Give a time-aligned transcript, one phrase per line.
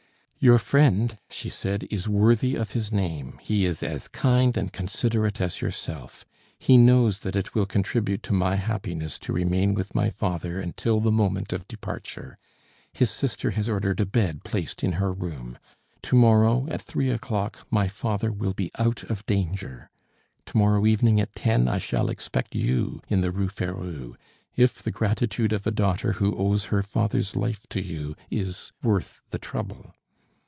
[0.43, 5.39] "Your friend," she said, "is worthy of his name; he is as kind and considerate
[5.39, 6.25] as yourself.
[6.57, 10.99] He knows that it will contribute to my happiness to remain with my father until
[10.99, 12.39] the moment of departure.
[12.91, 15.59] His sister has ordered a bed placed in her room.
[16.01, 19.91] To morrow at three o'clock my father will be out of danger.
[20.47, 24.15] To morrow evening at ten I shall expect you in the Rue Ferou,
[24.55, 29.21] if the gratitude of a daughter who owes her father's life to you is worth
[29.29, 29.93] the trouble."